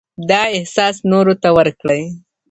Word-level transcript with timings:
دا 0.29 0.41
احساس 0.55 0.95
نورو 1.11 1.33
ته 1.41 1.49
ورکړئ. 1.57 2.03